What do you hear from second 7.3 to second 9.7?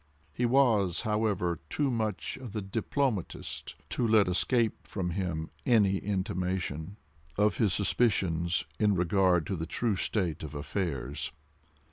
of his suspicions in regard to the